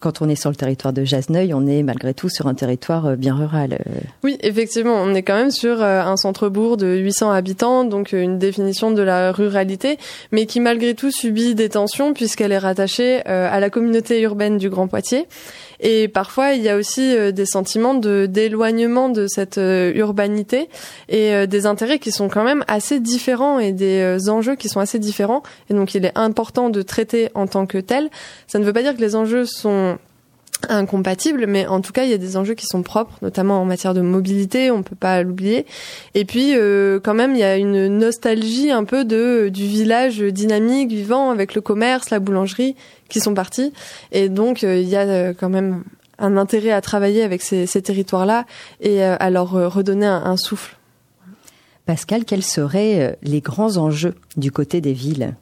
quand 0.00 0.22
on 0.22 0.28
est 0.28 0.36
sur 0.36 0.50
le 0.50 0.56
territoire 0.56 0.92
de 0.92 1.04
Jasneuil, 1.04 1.54
on 1.54 1.66
est 1.66 1.82
malgré 1.82 2.14
tout 2.14 2.28
sur 2.28 2.46
un 2.46 2.54
territoire 2.54 3.06
euh, 3.06 3.16
bien 3.16 3.34
rural. 3.34 3.78
Euh. 3.86 4.00
Oui, 4.22 4.38
effectivement, 4.42 4.94
on 4.94 5.14
est 5.14 5.22
quand 5.22 5.36
même 5.36 5.50
sur 5.50 5.82
euh, 5.82 6.02
un 6.02 6.16
centre-bourg 6.16 6.76
de 6.76 6.86
800 6.86 7.30
habitants, 7.30 7.84
donc 7.84 8.12
une 8.12 8.38
définition 8.38 8.90
de 8.90 9.02
la 9.02 9.32
ruralité, 9.32 9.98
mais 10.32 10.46
qui 10.46 10.60
malgré 10.60 10.94
tout 10.94 11.10
subit 11.10 11.54
des 11.54 11.70
tensions 11.70 12.12
puisqu'elle 12.14 12.52
est 12.52 12.58
rattachée 12.58 13.24
à 13.26 13.60
la 13.60 13.70
communauté 13.70 14.20
urbaine 14.20 14.58
du 14.58 14.68
Grand 14.68 14.88
Poitiers. 14.88 15.26
Et 15.80 16.08
parfois, 16.08 16.52
il 16.52 16.62
y 16.62 16.68
a 16.68 16.76
aussi 16.76 17.14
des 17.32 17.44
sentiments 17.44 17.94
d'éloignement 17.94 19.08
de 19.08 19.26
cette 19.26 19.58
urbanité 19.58 20.68
et 21.08 21.46
des 21.46 21.66
intérêts 21.66 21.98
qui 21.98 22.12
sont 22.12 22.28
quand 22.28 22.44
même 22.44 22.64
assez 22.66 22.98
différents 22.98 23.58
et 23.58 23.72
des 23.72 24.30
enjeux 24.30 24.56
qui 24.56 24.68
sont 24.68 24.80
assez 24.80 24.98
différents. 24.98 25.42
Et 25.68 25.74
donc, 25.74 25.94
il 25.94 26.04
est 26.06 26.16
important 26.16 26.70
de 26.70 26.80
traiter 26.82 27.28
en 27.34 27.46
tant 27.46 27.66
que 27.66 27.78
tel. 27.78 28.08
Ça 28.46 28.58
ne 28.58 28.64
veut 28.64 28.72
pas 28.72 28.82
dire 28.82 28.96
que 28.96 29.02
les 29.02 29.16
enjeux 29.16 29.44
sont 29.44 29.85
incompatibles, 30.68 31.46
mais 31.46 31.66
en 31.66 31.80
tout 31.80 31.92
cas, 31.92 32.04
il 32.04 32.10
y 32.10 32.14
a 32.14 32.18
des 32.18 32.36
enjeux 32.36 32.54
qui 32.54 32.66
sont 32.66 32.82
propres, 32.82 33.18
notamment 33.22 33.60
en 33.60 33.64
matière 33.64 33.94
de 33.94 34.00
mobilité, 34.00 34.70
on 34.70 34.82
peut 34.82 34.96
pas 34.96 35.22
l'oublier. 35.22 35.66
Et 36.14 36.24
puis, 36.24 36.56
euh, 36.56 37.00
quand 37.02 37.14
même, 37.14 37.32
il 37.32 37.38
y 37.38 37.44
a 37.44 37.56
une 37.56 37.86
nostalgie 37.88 38.70
un 38.70 38.84
peu 38.84 39.04
de 39.04 39.48
du 39.52 39.66
village 39.66 40.18
dynamique, 40.18 40.90
vivant, 40.90 41.30
avec 41.30 41.54
le 41.54 41.60
commerce, 41.60 42.10
la 42.10 42.18
boulangerie, 42.18 42.74
qui 43.08 43.20
sont 43.20 43.34
partis. 43.34 43.72
Et 44.12 44.28
donc, 44.28 44.64
euh, 44.64 44.78
il 44.78 44.88
y 44.88 44.96
a 44.96 45.02
euh, 45.02 45.34
quand 45.38 45.48
même 45.48 45.84
un 46.18 46.36
intérêt 46.36 46.72
à 46.72 46.80
travailler 46.80 47.22
avec 47.22 47.42
ces, 47.42 47.66
territoires-là 47.66 48.46
et 48.80 49.02
à 49.02 49.28
leur 49.28 49.50
redonner 49.50 50.06
un 50.06 50.38
souffle. 50.38 50.78
Pascal, 51.84 52.24
quels 52.24 52.42
seraient 52.42 53.18
les 53.22 53.42
grands 53.42 53.76
enjeux 53.76 54.14
du 54.38 54.50
côté 54.50 54.80
des 54.80 54.94
villes? 54.94 55.34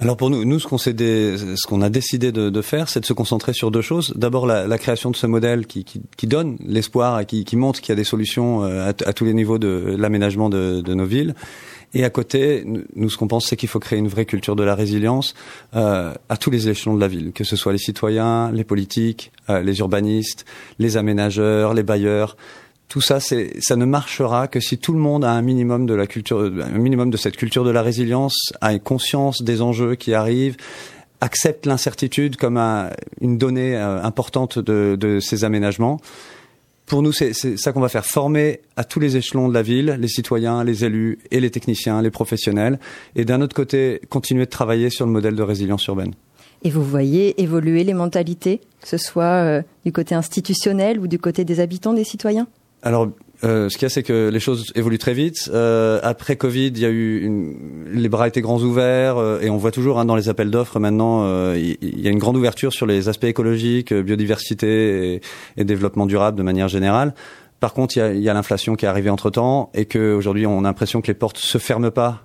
Alors 0.00 0.16
pour 0.16 0.30
nous, 0.30 0.44
nous 0.44 0.60
ce 0.60 0.68
qu'on 0.68 0.78
ce 0.78 1.66
qu'on 1.66 1.82
a 1.82 1.90
décidé 1.90 2.30
de, 2.30 2.62
faire, 2.62 2.88
c'est 2.88 3.00
de 3.00 3.04
se 3.04 3.12
concentrer 3.12 3.52
sur 3.52 3.72
deux 3.72 3.82
choses. 3.82 4.12
D'abord 4.14 4.46
la, 4.46 4.78
création 4.78 5.10
de 5.10 5.16
ce 5.16 5.26
modèle 5.26 5.66
qui, 5.66 5.84
donne 6.22 6.56
l'espoir 6.64 7.18
et 7.18 7.26
qui, 7.26 7.44
qui, 7.44 7.56
montre 7.56 7.80
qu'il 7.80 7.90
y 7.90 7.92
a 7.92 7.96
des 7.96 8.04
solutions 8.04 8.62
euh, 8.62 8.92
à, 9.04 9.12
tous 9.12 9.24
les 9.24 9.34
niveaux 9.34 9.58
de 9.58 9.96
l'aménagement 9.98 10.50
de, 10.50 10.82
de, 10.82 10.94
nos 10.94 11.04
villes. 11.04 11.34
Et 11.94 12.04
à 12.04 12.10
côté, 12.10 12.64
nous 12.94 13.10
ce 13.10 13.16
qu'on 13.16 13.26
pense, 13.26 13.46
c'est 13.46 13.56
qu'il 13.56 13.68
faut 13.68 13.80
créer 13.80 13.98
une 13.98 14.08
vraie 14.08 14.26
culture 14.26 14.54
de 14.54 14.62
la 14.62 14.76
résilience 14.76 15.34
euh, 15.74 16.14
à 16.28 16.36
tous 16.36 16.50
les 16.50 16.68
échelons 16.68 16.94
de 16.94 17.00
la 17.00 17.08
ville, 17.08 17.32
que 17.32 17.42
ce 17.42 17.56
soit 17.56 17.72
les 17.72 17.78
citoyens, 17.78 18.52
les 18.52 18.64
politiques, 18.64 19.32
euh, 19.50 19.62
les 19.62 19.80
urbanistes, 19.80 20.44
les 20.78 20.96
aménageurs, 20.96 21.74
les 21.74 21.82
bailleurs 21.82 22.36
tout 22.88 23.02
ça, 23.02 23.20
c'est, 23.20 23.52
ça 23.60 23.76
ne 23.76 23.84
marchera 23.84 24.48
que 24.48 24.60
si 24.60 24.78
tout 24.78 24.94
le 24.94 24.98
monde 24.98 25.24
a 25.24 25.32
un 25.32 25.42
minimum 25.42 25.84
de 25.84 25.94
la 25.94 26.06
culture, 26.06 26.40
un 26.40 26.78
minimum 26.78 27.10
de 27.10 27.18
cette 27.18 27.36
culture 27.36 27.64
de 27.64 27.70
la 27.70 27.82
résilience, 27.82 28.52
a 28.62 28.72
une 28.72 28.80
conscience 28.80 29.42
des 29.42 29.60
enjeux 29.60 29.94
qui 29.94 30.14
arrivent, 30.14 30.56
accepte 31.20 31.66
l'incertitude 31.66 32.36
comme 32.36 32.56
une 33.20 33.36
donnée 33.36 33.76
euh, 33.76 34.02
importante 34.02 34.58
de, 34.58 34.96
de, 34.98 35.20
ces 35.20 35.44
aménagements. 35.44 36.00
Pour 36.86 37.02
nous, 37.02 37.12
c'est, 37.12 37.34
ça 37.34 37.72
qu'on 37.72 37.80
va 37.80 37.90
faire, 37.90 38.06
former 38.06 38.60
à 38.76 38.84
tous 38.84 39.00
les 39.00 39.18
échelons 39.18 39.48
de 39.48 39.54
la 39.54 39.60
ville, 39.60 39.98
les 40.00 40.08
citoyens, 40.08 40.64
les 40.64 40.86
élus 40.86 41.18
et 41.30 41.40
les 41.40 41.50
techniciens, 41.50 42.00
les 42.00 42.10
professionnels, 42.10 42.78
et 43.14 43.26
d'un 43.26 43.42
autre 43.42 43.54
côté, 43.54 44.00
continuer 44.08 44.46
de 44.46 44.50
travailler 44.50 44.88
sur 44.88 45.04
le 45.04 45.12
modèle 45.12 45.36
de 45.36 45.42
résilience 45.42 45.84
urbaine. 45.86 46.14
Et 46.62 46.70
vous 46.70 46.82
voyez 46.82 47.40
évoluer 47.42 47.84
les 47.84 47.92
mentalités, 47.92 48.62
que 48.80 48.88
ce 48.88 48.96
soit 48.96 49.24
euh, 49.24 49.62
du 49.84 49.92
côté 49.92 50.14
institutionnel 50.14 50.98
ou 50.98 51.06
du 51.06 51.18
côté 51.18 51.44
des 51.44 51.60
habitants, 51.60 51.92
des 51.92 52.04
citoyens? 52.04 52.48
Alors 52.82 53.08
euh, 53.44 53.68
ce 53.68 53.76
qu'il 53.76 53.84
y 53.84 53.86
a, 53.86 53.88
c'est 53.88 54.02
que 54.02 54.28
les 54.28 54.40
choses 54.40 54.72
évoluent 54.74 54.98
très 54.98 55.14
vite. 55.14 55.48
Euh, 55.52 56.00
après 56.02 56.36
Covid, 56.36 56.68
il 56.68 56.78
y 56.78 56.84
a 56.84 56.88
eu 56.88 57.22
une... 57.22 57.54
les 57.92 58.08
bras 58.08 58.26
étaient 58.26 58.40
grands 58.40 58.60
ouverts 58.60 59.18
euh, 59.18 59.40
et 59.40 59.48
on 59.48 59.56
voit 59.56 59.70
toujours 59.70 59.98
hein, 59.98 60.04
dans 60.04 60.16
les 60.16 60.28
appels 60.28 60.50
d'offres 60.50 60.80
maintenant, 60.80 61.22
euh, 61.24 61.56
il 61.56 62.00
y, 62.00 62.08
a 62.08 62.10
une 62.10 62.18
grande 62.18 62.36
ouverture 62.36 62.72
sur 62.72 62.86
les 62.86 63.08
aspects 63.08 63.24
écologiques, 63.24 63.92
biodiversité 63.92 65.14
et, 65.14 65.20
et 65.56 65.64
développement 65.64 66.06
durable 66.06 66.36
de 66.36 66.42
manière 66.42 66.68
générale. 66.68 67.14
Par 67.60 67.74
contre, 67.74 67.96
il 67.96 68.20
y 68.20 68.28
a, 68.28 68.34
l'inflation 68.34 68.76
qui 68.76 68.84
est 68.84 68.88
arrivée 68.88 69.10
entre 69.10 69.30
temps 69.30 69.70
et 69.74 69.84
qu'aujourd'hui, 69.84 70.46
on 70.46 70.60
a 70.60 70.62
l'impression 70.62 71.00
que 71.00 71.08
les 71.08 71.14
portes 71.14 71.38
se 71.38 71.58
ferment 71.58 71.90
pas. 71.90 72.22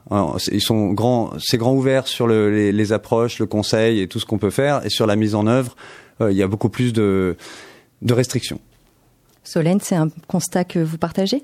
Ils 0.52 0.62
sont 0.62 0.90
grands, 0.94 1.32
c'est 1.40 1.58
grand 1.58 1.74
ouvert 1.74 2.08
sur 2.08 2.28
le, 2.28 2.52
les, 2.52 2.72
les, 2.72 2.94
approches, 2.94 3.40
le 3.40 3.48
conseil 3.48 4.00
et 4.00 4.08
tout 4.08 4.20
ce 4.20 4.28
qu'on 4.28 4.38
peut 4.38 4.52
faire, 4.52 4.86
et 4.86 4.90
sur 4.90 5.08
la 5.08 5.16
mise 5.16 5.34
en 5.34 5.48
œuvre, 5.48 5.76
il 6.22 6.34
y 6.34 6.44
a 6.44 6.48
beaucoup 6.48 6.70
plus 6.70 6.94
de, 6.94 7.36
de 8.04 8.14
restrictions. 8.14 8.60
Solène, 9.44 9.80
c'est 9.82 9.96
un 9.96 10.10
constat 10.28 10.64
que 10.64 10.80
vous 10.80 10.98
partagez? 10.98 11.44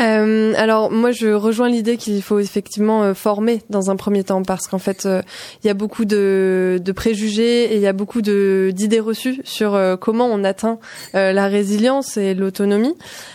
Euh, 0.00 0.52
alors 0.56 0.92
moi 0.92 1.10
je 1.10 1.28
rejoins 1.28 1.68
l'idée 1.68 1.96
qu'il 1.96 2.22
faut 2.22 2.38
effectivement 2.38 3.02
euh, 3.02 3.14
former 3.14 3.62
dans 3.68 3.90
un 3.90 3.96
premier 3.96 4.22
temps 4.22 4.42
parce 4.42 4.68
qu'en 4.68 4.78
fait 4.78 5.06
euh, 5.06 5.22
il 5.62 5.66
y 5.66 5.70
a 5.70 5.74
beaucoup 5.74 6.04
de, 6.04 6.80
de, 6.80 6.92
préjugés 6.92 7.64
et 7.64 7.74
il 7.74 7.80
y 7.80 7.86
a 7.86 7.92
beaucoup 7.92 8.22
d'idées 8.22 9.00
reçues 9.00 9.40
sur 9.42 9.74
euh, 9.74 9.96
comment 9.96 10.26
on 10.26 10.44
atteint 10.44 10.78
la 11.14 11.48
résilience 11.48 12.16
et 12.16 12.34
l'autonomie. 12.34 12.94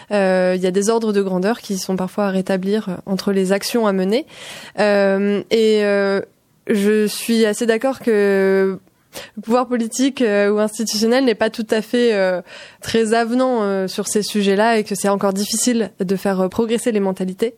il 0.10 0.16
y 0.16 0.68
a 0.68 0.72
des 0.72 0.90
ordres 0.90 1.12
de 1.12 1.22
grandeur 1.22 1.60
qui 1.60 1.78
sont 1.78 1.96
parfois 1.96 2.28
à 2.28 2.30
rétablir 2.30 2.98
entre 3.06 3.32
les 3.32 3.52
actions 3.52 3.88
à 3.88 3.94
mener 3.94 4.26
et 4.78 5.82
je 6.68 7.08
suis 7.08 7.46
assez 7.46 7.66
d'accord 7.66 8.00
que 8.00 8.80
le 9.36 9.42
pouvoir 9.42 9.68
politique 9.68 10.22
euh, 10.22 10.52
ou 10.52 10.60
institutionnel 10.60 11.26
n'est 11.26 11.36
pas 11.36 11.50
tout 11.50 11.68
à 11.70 11.82
fait 11.82 12.14
euh, 12.14 12.42
très 12.82 13.14
avenant 13.14 13.62
euh, 13.62 13.88
sur 13.88 14.08
ces 14.08 14.24
sujets-là 14.24 14.78
et 14.78 14.84
que 14.84 14.96
c'est 14.96 15.10
encore 15.10 15.34
difficile 15.34 15.92
de 16.00 16.16
faire 16.16 16.50
progresser 16.50 16.92
les 16.92 17.00
mentalités. 17.00 17.56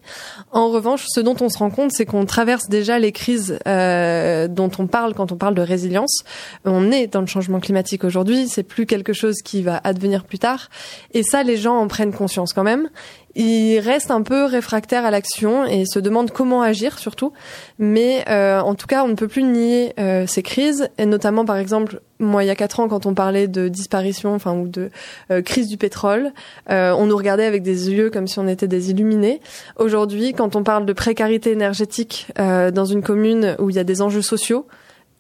En 0.52 0.70
revanche, 0.70 1.06
ce 1.08 1.20
dont 1.20 1.36
on 1.42 1.50
se 1.50 1.58
rend 1.58 1.70
compte, 1.70 1.92
c'est 1.92 2.06
qu'on 2.06 2.26
traverse 2.26 2.68
déjà 2.70 3.00
les 3.00 3.12
crises 3.12 3.60
dont 3.66 4.72
on 4.78 4.88
parle 4.88 5.14
quand 5.14 5.32
on 5.32 5.38
parle 5.38 5.56
de 5.56 5.62
résilience. 5.62 6.24
On 6.66 6.92
est 6.92 7.08
dans 7.08 7.22
le 7.22 7.28
changement 7.28 7.60
climatique 7.60 8.04
aujourd'hui, 8.04 8.48
c'est 8.48 8.64
plus 8.64 8.86
quelque 8.86 9.14
chose 9.14 9.36
qui 9.44 9.62
va 9.62 9.80
advenir 9.84 10.24
plus 10.24 10.40
tard, 10.40 10.70
et 11.14 11.24
ça, 11.24 11.44
les 11.44 11.58
gens 11.58 11.78
en 11.78 11.88
prennent 11.88 12.14
conscience 12.14 12.54
quand 12.54 12.64
même 12.64 12.90
ils 13.36 13.80
restent 13.80 14.12
un 14.12 14.22
peu 14.22 14.46
réfractaires 14.46 15.06
à 15.06 15.12
l'action 15.12 15.66
et 15.66 15.86
se 15.86 16.00
demandent 16.00 16.32
comment 16.32 16.62
agir 16.62 16.98
surtout. 16.98 17.34
Mais 17.80 18.24
euh, 18.30 18.60
en 18.60 18.76
tout 18.76 18.88
cas, 18.88 19.04
on 19.04 19.10
ne 19.10 19.16
peut 19.16 19.28
plus 19.28 19.44
nier 19.44 19.94
euh, 20.00 20.26
ces 20.26 20.42
crises, 20.42 20.90
et 20.98 21.06
notamment 21.06 21.46
par 21.46 21.58
exemple, 21.58 22.02
moi 22.20 22.44
il 22.44 22.48
y 22.48 22.50
a 22.50 22.56
quatre 22.56 22.80
ans, 22.80 22.88
quand 22.88 23.06
on 23.06 23.14
parlait 23.14 23.48
de 23.48 23.68
disparition, 23.68 24.34
enfin 24.34 24.54
ou 24.54 24.68
de 24.68 24.90
euh, 25.32 25.42
crise 25.42 25.68
du 25.68 25.78
pétrole, 25.78 26.32
on 26.70 27.06
nous 27.06 27.18
regardait 27.18 27.46
avec 27.46 27.64
des 27.64 27.92
yeux 27.92 28.10
comme 28.10 28.28
si 28.28 28.40
on 28.40 28.48
était 28.48 28.68
des 28.68 28.92
illuminés. 28.92 29.42
Aujourd'hui, 29.78 30.34
quand 30.34 30.56
on 30.56 30.64
parle 30.64 30.86
de 30.86 30.94
précarité 30.94 31.52
énergétique 31.52 32.28
dans 32.38 32.86
une 32.86 33.02
commune 33.02 33.56
où 33.60 33.70
il 33.70 33.76
y 33.76 33.80
a 33.80 33.84
des 33.84 34.02
enjeux 34.02 34.22
sociaux, 34.22 34.68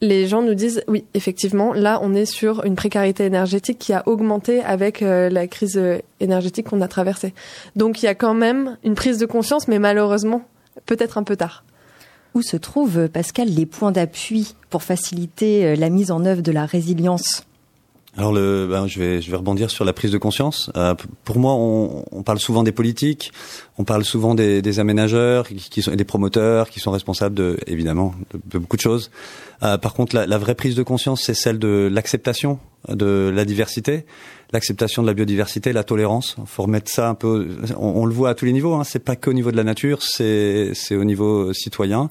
les 0.02 0.28
gens 0.28 0.42
nous 0.42 0.54
disent 0.54 0.84
oui, 0.88 1.06
effectivement, 1.14 1.74
là, 1.74 2.00
on 2.02 2.14
est 2.14 2.26
sur 2.26 2.66
une 2.66 2.76
précarité 2.76 3.26
énergétique 3.26 3.80
qui 3.80 3.94
a 3.94 4.04
augmenté 4.08 4.62
avec 4.62 5.02
euh, 5.02 5.30
la 5.30 5.48
crise 5.48 5.78
euh, 5.78 6.00
énergétique 6.20 6.70
qu'on 6.70 6.82
a 6.82 6.88
traversée. 6.88 7.34
Donc 7.76 8.02
il 8.02 8.06
y 8.06 8.10
a 8.10 8.16
quand 8.16 8.34
même 8.34 8.78
une 8.84 8.96
prise 8.96 9.18
de 9.18 9.26
conscience, 9.26 9.68
mais 9.68 9.80
malheureusement, 9.80 10.42
peut-être 10.86 11.18
un 11.18 11.24
peu 11.24 11.36
tard. 11.36 11.64
Où 12.34 12.42
se 12.42 12.58
trouvent, 12.58 13.08
Pascal, 13.08 13.48
les 13.48 13.66
points 13.66 13.94
d'appui 13.94 14.56
pour 14.70 14.84
faciliter 14.84 15.66
euh, 15.66 15.76
la 15.76 15.90
mise 15.90 16.12
en 16.12 16.26
œuvre 16.26 16.42
de 16.42 16.52
la 16.52 16.66
résilience? 16.66 17.46
Alors 18.18 18.32
le, 18.32 18.68
ben, 18.70 18.88
je 18.88 19.00
vais 19.00 19.22
je 19.22 19.30
vais 19.30 19.36
rebondir 19.36 19.70
sur 19.70 19.84
la 19.84 19.92
prise 19.92 20.12
de 20.12 20.18
conscience. 20.18 20.72
Euh, 20.78 20.96
pour 21.26 21.38
moi, 21.38 21.54
on, 21.54 22.06
on, 22.12 22.24
parle 22.24 22.40
souvent 22.40 22.64
des 22.64 22.72
politiques, 22.72 23.34
on 23.78 23.84
parle 23.84 24.06
souvent 24.06 24.36
des, 24.36 24.62
des 24.62 24.80
aménageurs, 24.80 25.48
qui, 25.48 25.82
sont 25.82 25.94
des 25.94 26.04
promoteurs, 26.06 26.70
qui 26.70 26.80
sont 26.80 26.92
responsables 26.92 27.36
de 27.36 27.58
évidemment 27.68 28.16
de, 28.52 28.58
beaucoup 28.58 28.78
de 28.78 28.82
choses. 28.82 29.12
Euh, 29.64 29.78
par 29.78 29.94
contre, 29.94 30.16
la, 30.16 30.26
la, 30.26 30.38
vraie 30.38 30.56
prise 30.56 30.76
de 30.76 30.84
conscience, 30.84 31.24
c'est 31.24 31.34
celle 31.34 31.60
de 31.60 31.90
l'acceptation 31.92 32.60
de 32.88 33.32
la 33.34 33.44
diversité, 33.44 34.06
l'acceptation 34.54 35.02
de 35.02 35.08
la 35.08 35.14
biodiversité, 35.14 35.74
la 35.74 35.84
tolérance. 35.84 36.38
Faut 36.46 36.64
remettre 36.64 36.90
ça 36.90 37.10
un 37.10 37.16
peu. 37.16 37.58
On, 37.78 38.02
on 38.02 38.06
le 38.06 38.14
voit 38.14 38.30
à 38.30 38.34
tous 38.34 38.46
les 38.46 38.54
niveaux. 38.54 38.76
Hein, 38.76 38.86
c'est 38.86 39.00
pas 39.00 39.18
qu'au 39.18 39.34
niveau 39.34 39.52
de 39.52 39.58
la 39.58 39.66
nature, 39.66 40.02
c'est 40.04 40.74
au 40.92 41.04
niveau 41.04 41.52
citoyen. 41.52 42.10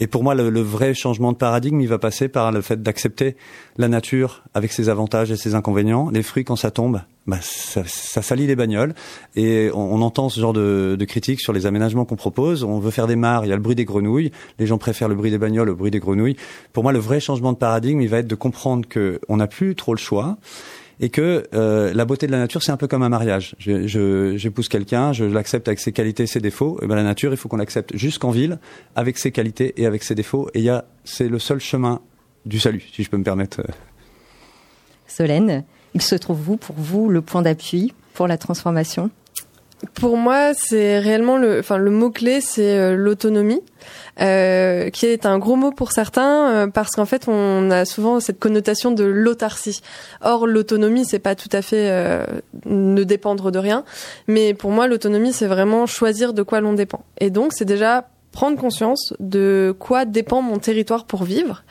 Et 0.00 0.06
pour 0.06 0.22
moi, 0.22 0.34
le, 0.34 0.60
vrai 0.60 0.94
changement 0.94 1.32
de 1.32 1.36
paradigme, 1.36 1.80
il 1.80 1.88
va 1.88 1.98
passer 1.98 2.28
par 2.28 2.52
le 2.52 2.60
fait 2.60 2.80
d'accepter 2.80 3.36
la 3.76 3.88
nature 3.88 4.44
avec 4.54 4.72
ses 4.72 4.88
avantages 4.88 5.32
et 5.32 5.36
ses 5.36 5.56
inconvénients. 5.56 6.10
Les 6.10 6.22
fruits, 6.22 6.44
quand 6.44 6.54
ça 6.54 6.70
tombe, 6.70 7.00
bah, 7.26 7.38
ça, 7.42 7.82
ça 7.84 8.22
salit 8.22 8.46
les 8.46 8.54
bagnoles. 8.54 8.94
Et 9.34 9.70
on, 9.74 10.00
entend 10.00 10.28
ce 10.28 10.38
genre 10.38 10.52
de, 10.52 10.96
de 10.96 11.04
critiques 11.04 11.40
sur 11.40 11.52
les 11.52 11.66
aménagements 11.66 12.04
qu'on 12.04 12.16
propose. 12.16 12.62
On 12.62 12.78
veut 12.78 12.92
faire 12.92 13.08
des 13.08 13.16
mares, 13.16 13.44
il 13.44 13.48
y 13.48 13.52
a 13.52 13.56
le 13.56 13.62
bruit 13.62 13.74
des 13.74 13.84
grenouilles. 13.84 14.30
Les 14.60 14.66
gens 14.66 14.78
préfèrent 14.78 15.08
le 15.08 15.16
bruit 15.16 15.32
des 15.32 15.38
bagnoles 15.38 15.70
au 15.70 15.74
bruit 15.74 15.90
des 15.90 16.00
grenouilles. 16.00 16.36
Pour 16.72 16.84
moi, 16.84 16.92
le 16.92 17.00
vrai 17.00 17.18
changement 17.18 17.52
de 17.52 17.58
paradigme, 17.58 18.00
il 18.00 18.08
va 18.08 18.18
être 18.18 18.28
de 18.28 18.36
comprendre 18.36 18.86
qu'on 18.88 19.36
n'a 19.36 19.46
plus 19.48 19.74
trop 19.74 19.94
le 19.94 19.98
choix 19.98 20.38
et 21.00 21.10
que 21.10 21.44
euh, 21.54 21.92
la 21.94 22.04
beauté 22.04 22.26
de 22.26 22.32
la 22.32 22.38
nature, 22.38 22.62
c'est 22.62 22.72
un 22.72 22.76
peu 22.76 22.88
comme 22.88 23.02
un 23.02 23.08
mariage. 23.08 23.54
J'épouse 23.58 23.86
je, 23.86 24.36
j'épouse 24.36 24.68
quelqu'un, 24.68 25.12
je 25.12 25.24
l'accepte 25.24 25.68
avec 25.68 25.78
ses 25.78 25.92
qualités 25.92 26.26
ses 26.26 26.40
défauts. 26.40 26.78
Et 26.82 26.86
ben 26.86 26.96
la 26.96 27.04
nature, 27.04 27.32
il 27.32 27.36
faut 27.36 27.48
qu'on 27.48 27.56
l'accepte 27.56 27.96
jusqu'en 27.96 28.30
ville, 28.30 28.58
avec 28.96 29.18
ses 29.18 29.30
qualités 29.30 29.80
et 29.80 29.86
avec 29.86 30.02
ses 30.02 30.14
défauts. 30.14 30.48
Et 30.54 30.58
il 30.58 30.64
y 30.64 30.70
a, 30.70 30.84
c'est 31.04 31.28
le 31.28 31.38
seul 31.38 31.60
chemin 31.60 32.00
du 32.46 32.58
salut, 32.58 32.84
si 32.92 33.02
je 33.02 33.10
peux 33.10 33.16
me 33.16 33.24
permettre. 33.24 33.62
Solène, 35.06 35.64
il 35.94 36.02
se 36.02 36.14
trouve 36.14 36.38
vous, 36.38 36.56
pour 36.56 36.76
vous, 36.76 37.08
le 37.08 37.22
point 37.22 37.42
d'appui 37.42 37.92
pour 38.14 38.26
la 38.26 38.36
transformation? 38.36 39.10
Pour 39.94 40.16
moi, 40.16 40.52
c'est 40.54 40.98
réellement 40.98 41.36
le, 41.36 41.60
enfin 41.60 41.76
le 41.76 41.90
mot 41.90 42.10
clé, 42.10 42.40
c'est 42.40 42.78
euh, 42.78 42.96
l'autonomie, 42.96 43.62
euh, 44.20 44.90
qui 44.90 45.06
est 45.06 45.26
un 45.26 45.38
gros 45.38 45.56
mot 45.56 45.70
pour 45.70 45.92
certains 45.92 46.50
euh, 46.50 46.66
parce 46.66 46.90
qu'en 46.96 47.04
fait, 47.04 47.28
on 47.28 47.70
a 47.70 47.84
souvent 47.84 48.18
cette 48.20 48.40
connotation 48.40 48.90
de 48.90 49.04
l'autarcie. 49.04 49.80
Or, 50.20 50.46
l'autonomie, 50.46 51.04
c'est 51.04 51.20
pas 51.20 51.34
tout 51.34 51.48
à 51.52 51.62
fait 51.62 51.88
euh, 51.90 52.24
ne 52.66 53.04
dépendre 53.04 53.52
de 53.52 53.58
rien, 53.58 53.84
mais 54.26 54.54
pour 54.54 54.70
moi, 54.70 54.88
l'autonomie, 54.88 55.32
c'est 55.32 55.46
vraiment 55.46 55.86
choisir 55.86 56.32
de 56.32 56.42
quoi 56.42 56.60
l'on 56.60 56.72
dépend. 56.72 57.04
Et 57.20 57.30
donc, 57.30 57.52
c'est 57.52 57.64
déjà 57.64 58.08
prendre 58.32 58.58
conscience 58.58 59.14
de 59.20 59.74
quoi 59.78 60.04
dépend 60.04 60.42
mon 60.42 60.58
territoire 60.58 61.04
pour 61.04 61.24
vivre 61.24 61.62